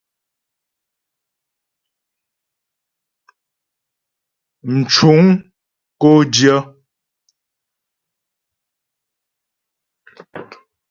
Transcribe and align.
Mcuŋ 4.75 5.23
kó 6.01 6.11
dyə̂. 6.33 6.57